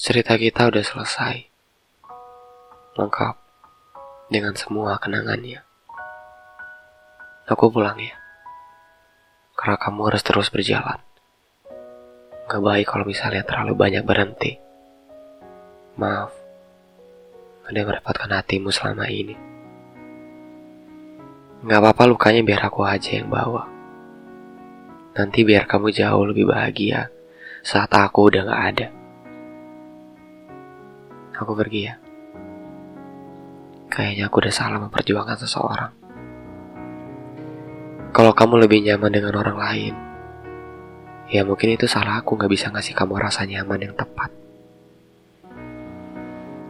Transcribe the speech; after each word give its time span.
Cerita 0.00 0.32
kita 0.32 0.72
udah 0.72 0.80
selesai. 0.80 1.44
Lengkap. 2.96 3.36
Dengan 4.32 4.56
semua 4.56 4.96
kenangannya. 4.96 5.60
Aku 7.44 7.68
pulang 7.68 8.00
ya. 8.00 8.16
Karena 9.52 9.76
kamu 9.76 10.00
harus 10.08 10.24
terus 10.24 10.48
berjalan. 10.48 11.04
Gak 12.48 12.64
baik 12.64 12.88
kalau 12.88 13.04
misalnya 13.04 13.44
terlalu 13.44 13.76
banyak 13.76 14.00
berhenti. 14.00 14.56
Maaf. 16.00 16.32
Ada 17.68 17.84
merepotkan 17.84 18.32
hatimu 18.32 18.72
selama 18.72 19.04
ini. 19.04 19.36
Gak 21.68 21.76
apa-apa 21.76 22.08
lukanya 22.08 22.40
biar 22.40 22.72
aku 22.72 22.88
aja 22.88 23.20
yang 23.20 23.28
bawa. 23.28 23.68
Nanti 25.12 25.44
biar 25.44 25.68
kamu 25.68 25.92
jauh 25.92 26.24
lebih 26.24 26.48
bahagia 26.48 27.12
saat 27.60 27.92
aku 27.92 28.32
udah 28.32 28.48
gak 28.48 28.64
ada. 28.64 28.88
Aku 31.40 31.56
pergi 31.56 31.88
ya. 31.88 31.96
Kayaknya 33.88 34.28
aku 34.28 34.36
udah 34.44 34.54
salah 34.54 34.76
memperjuangkan 34.76 35.40
seseorang. 35.40 35.92
Kalau 38.12 38.36
kamu 38.36 38.68
lebih 38.68 38.84
nyaman 38.84 39.08
dengan 39.08 39.34
orang 39.40 39.56
lain, 39.56 39.94
ya 41.32 41.40
mungkin 41.48 41.72
itu 41.72 41.88
salah 41.88 42.20
aku 42.20 42.36
gak 42.36 42.52
bisa 42.52 42.68
ngasih 42.68 42.92
kamu 42.92 43.16
rasa 43.16 43.48
nyaman 43.48 43.80
yang 43.80 43.94
tepat. 43.96 44.28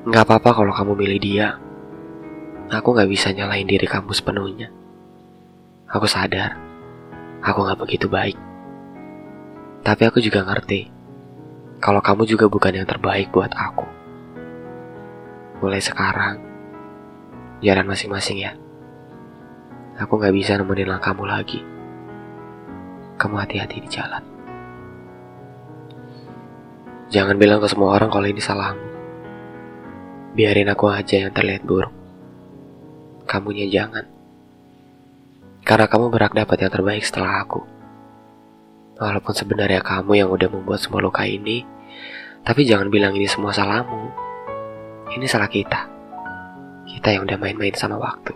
Gak 0.06 0.22
apa-apa 0.22 0.62
kalau 0.62 0.72
kamu 0.72 0.92
milih 0.96 1.20
dia. 1.20 1.58
Aku 2.70 2.94
gak 2.94 3.10
bisa 3.10 3.34
nyalain 3.34 3.66
diri 3.66 3.90
kamu 3.90 4.14
sepenuhnya. 4.14 4.70
Aku 5.90 6.06
sadar, 6.06 6.54
aku 7.42 7.66
gak 7.66 7.80
begitu 7.82 8.06
baik. 8.06 8.38
Tapi 9.82 10.02
aku 10.06 10.22
juga 10.22 10.46
ngerti, 10.46 10.86
kalau 11.82 11.98
kamu 11.98 12.22
juga 12.30 12.46
bukan 12.46 12.78
yang 12.78 12.86
terbaik 12.86 13.34
buat 13.34 13.50
aku. 13.50 13.99
Mulai 15.60 15.80
sekarang, 15.84 16.40
jalan 17.60 17.84
masing-masing 17.84 18.40
ya. 18.40 18.56
Aku 20.00 20.16
gak 20.16 20.32
bisa 20.32 20.56
nemenin 20.56 20.88
langkahmu 20.88 21.28
lagi. 21.28 21.60
Kamu 23.20 23.36
hati-hati 23.36 23.84
di 23.84 23.88
jalan. 23.92 24.24
Jangan 27.12 27.36
bilang 27.36 27.60
ke 27.60 27.68
semua 27.68 27.92
orang 27.92 28.08
kalau 28.08 28.24
ini 28.24 28.40
salahmu. 28.40 28.86
Biarin 30.32 30.72
aku 30.72 30.88
aja 30.88 31.28
yang 31.28 31.34
terlihat 31.36 31.68
buruk. 31.68 31.92
Kamunya 33.28 33.68
jangan. 33.68 34.08
Karena 35.60 35.90
kamu 35.90 36.08
berhak 36.08 36.32
dapat 36.32 36.56
yang 36.64 36.72
terbaik 36.72 37.04
setelah 37.04 37.44
aku. 37.44 37.60
Walaupun 38.96 39.34
sebenarnya 39.36 39.84
kamu 39.84 40.24
yang 40.24 40.32
udah 40.32 40.48
membuat 40.48 40.80
semua 40.80 41.04
luka 41.04 41.28
ini, 41.28 41.68
tapi 42.40 42.64
jangan 42.64 42.88
bilang 42.88 43.12
ini 43.12 43.28
semua 43.28 43.52
salahmu. 43.52 44.29
Ini 45.10 45.26
salah 45.26 45.50
kita. 45.50 45.90
Kita 46.86 47.10
yang 47.10 47.26
udah 47.26 47.34
main-main 47.34 47.74
sama 47.74 47.98
waktu. 47.98 48.30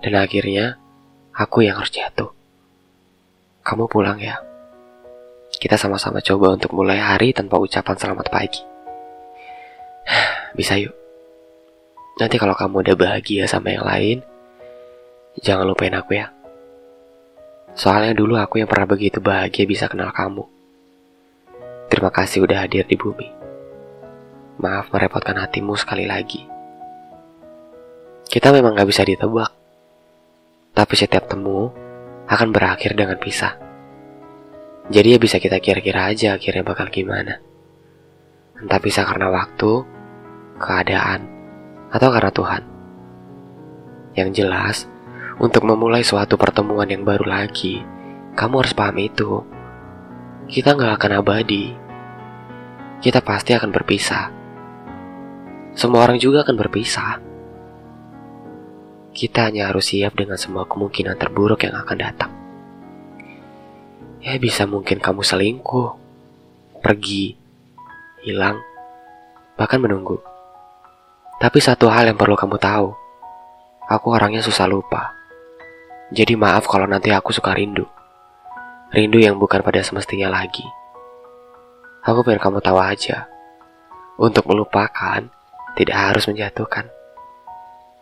Dan 0.00 0.16
akhirnya, 0.16 0.80
aku 1.36 1.68
yang 1.68 1.76
harus 1.76 1.92
jatuh. 1.92 2.32
Kamu 3.60 3.84
pulang 3.84 4.16
ya. 4.16 4.40
Kita 5.52 5.76
sama-sama 5.76 6.24
coba 6.24 6.56
untuk 6.56 6.72
mulai 6.72 6.96
hari 6.96 7.36
tanpa 7.36 7.60
ucapan 7.60 7.92
selamat 7.92 8.26
pagi. 8.32 8.64
Bisa 10.56 10.80
yuk. 10.80 10.96
Nanti 12.16 12.40
kalau 12.40 12.56
kamu 12.56 12.80
udah 12.80 12.96
bahagia 12.96 13.44
sama 13.44 13.76
yang 13.76 13.84
lain, 13.84 14.24
jangan 15.44 15.68
lupain 15.68 15.92
aku 15.92 16.16
ya. 16.16 16.32
Soalnya 17.76 18.16
dulu 18.16 18.40
aku 18.40 18.64
yang 18.64 18.70
pernah 18.70 18.86
begitu 18.86 19.18
bahagia 19.18 19.66
bisa 19.66 19.90
kenal 19.90 20.14
kamu. 20.14 20.46
Terima 21.90 22.14
kasih 22.14 22.46
udah 22.46 22.62
hadir 22.62 22.86
di 22.86 22.94
bumi. 22.94 23.43
Maaf 24.54 24.94
merepotkan 24.94 25.34
hatimu 25.34 25.74
sekali 25.74 26.06
lagi. 26.06 26.46
Kita 28.30 28.54
memang 28.54 28.78
gak 28.78 28.86
bisa 28.86 29.02
ditebak. 29.02 29.50
Tapi 30.74 30.94
setiap 30.94 31.26
temu 31.26 31.70
akan 32.30 32.48
berakhir 32.50 32.94
dengan 32.94 33.18
pisah. 33.18 33.54
Jadi 34.90 35.16
ya 35.16 35.18
bisa 35.18 35.40
kita 35.40 35.58
kira-kira 35.58 36.12
aja 36.12 36.36
akhirnya 36.36 36.62
bakal 36.62 36.92
gimana. 36.92 37.40
Entah 38.60 38.78
bisa 38.78 39.02
karena 39.02 39.32
waktu, 39.32 39.82
keadaan, 40.60 41.24
atau 41.90 42.08
karena 42.12 42.30
Tuhan. 42.30 42.62
Yang 44.14 44.30
jelas, 44.38 44.76
untuk 45.42 45.66
memulai 45.66 46.06
suatu 46.06 46.38
pertemuan 46.38 46.86
yang 46.86 47.02
baru 47.02 47.26
lagi, 47.26 47.82
kamu 48.38 48.62
harus 48.62 48.74
paham 48.76 48.98
itu. 49.02 49.42
Kita 50.46 50.78
nggak 50.78 50.94
akan 51.00 51.12
abadi. 51.18 51.74
Kita 53.02 53.18
pasti 53.24 53.56
akan 53.56 53.70
berpisah. 53.74 54.43
Semua 55.74 56.06
orang 56.06 56.22
juga 56.22 56.46
akan 56.46 56.54
berpisah. 56.54 57.18
Kita 59.10 59.50
hanya 59.50 59.70
harus 59.70 59.90
siap 59.90 60.14
dengan 60.14 60.38
semua 60.38 60.70
kemungkinan 60.70 61.18
terburuk 61.18 61.66
yang 61.66 61.74
akan 61.74 61.98
datang. 61.98 62.32
Ya 64.22 64.38
bisa 64.38 64.70
mungkin 64.70 65.02
kamu 65.02 65.26
selingkuh, 65.26 65.90
pergi, 66.78 67.34
hilang, 68.22 68.62
bahkan 69.58 69.82
menunggu. 69.82 70.22
Tapi 71.42 71.58
satu 71.58 71.90
hal 71.90 72.06
yang 72.06 72.16
perlu 72.16 72.38
kamu 72.38 72.56
tahu, 72.56 72.94
aku 73.90 74.06
orangnya 74.14 74.40
susah 74.40 74.70
lupa. 74.70 75.10
Jadi 76.14 76.38
maaf 76.38 76.70
kalau 76.70 76.86
nanti 76.86 77.10
aku 77.10 77.34
suka 77.34 77.50
rindu. 77.50 77.84
Rindu 78.94 79.18
yang 79.18 79.42
bukan 79.42 79.58
pada 79.58 79.82
semestinya 79.82 80.30
lagi. 80.30 80.64
Aku 82.06 82.22
pengen 82.22 82.38
kamu 82.38 82.58
tahu 82.62 82.78
aja. 82.78 83.26
Untuk 84.14 84.46
melupakan, 84.46 85.26
tidak 85.74 85.96
harus 85.98 86.24
menjatuhkan. 86.30 86.86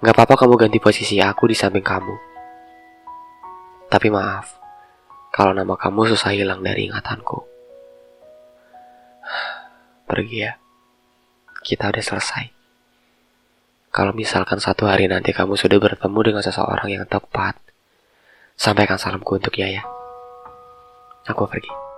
Gak 0.02 0.14
apa-apa 0.18 0.44
kamu 0.44 0.54
ganti 0.58 0.78
posisi 0.82 1.22
aku 1.22 1.48
di 1.48 1.56
samping 1.56 1.84
kamu. 1.84 2.16
Tapi 3.88 4.08
maaf, 4.08 4.56
kalau 5.32 5.56
nama 5.56 5.76
kamu 5.76 6.12
susah 6.12 6.32
hilang 6.36 6.60
dari 6.60 6.88
ingatanku. 6.88 7.38
Pergi 10.08 10.38
ya. 10.44 10.52
Kita 11.62 11.88
udah 11.88 12.04
selesai. 12.04 12.44
Kalau 13.92 14.12
misalkan 14.16 14.58
satu 14.58 14.88
hari 14.88 15.06
nanti 15.06 15.30
kamu 15.36 15.54
sudah 15.54 15.76
bertemu 15.76 16.20
dengan 16.24 16.42
seseorang 16.42 16.88
yang 16.88 17.04
tepat, 17.04 17.60
sampaikan 18.56 18.96
salamku 18.96 19.36
untuknya 19.36 19.80
ya. 19.80 19.82
Aku 21.28 21.46
pergi. 21.46 21.91